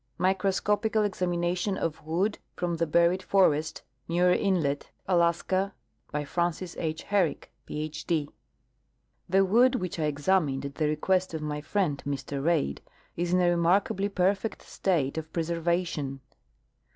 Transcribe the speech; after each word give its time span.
MICROSCOPICAL 0.17 1.03
EXAMINATION 1.03 1.77
OF 1.77 2.03
WOOD 2.07 2.39
FROM 2.55 2.77
THE 2.77 2.87
BURIED 2.87 3.21
FOREST, 3.21 3.83
MUIR 4.07 4.31
INLET, 4.31 4.89
ALASKA. 5.07 5.75
FRANCIS 6.25 6.75
H. 6.79 7.03
HERRICK, 7.03 7.51
PH. 7.67 8.07
D. 8.07 8.29
The 9.29 9.45
wood 9.45 9.75
which 9.75 9.99
I 9.99 10.05
examined 10.05 10.65
at 10.65 10.73
the 10.73 10.87
request 10.87 11.35
of 11.35 11.43
1113' 11.43 11.71
friend, 12.01 12.03
Mr 12.07 12.43
Reid, 12.43 12.81
is 13.15 13.31
in 13.31 13.41
a 13.41 13.55
reniarkabl}^ 13.55 14.15
perfect 14.15 14.63
state 14.63 15.19
of 15.19 15.31
preservation. 15.31 16.21